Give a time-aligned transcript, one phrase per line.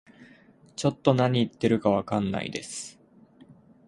[0.75, 2.99] ちょっと何言ってるかわかんないです